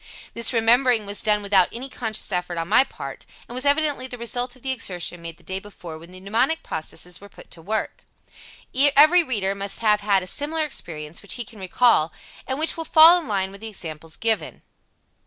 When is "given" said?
14.15-14.63